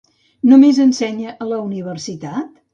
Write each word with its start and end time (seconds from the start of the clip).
Només 0.53 0.79
ensenya 0.85 1.37
a 1.47 1.51
la 1.53 1.63
universitat? 1.69 2.53